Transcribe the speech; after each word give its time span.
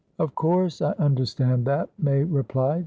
"Of 0.17 0.33
course 0.33 0.81
I 0.81 0.93
understand 0.93 1.65
that," 1.65 1.87
May 1.99 2.23
replied. 2.23 2.79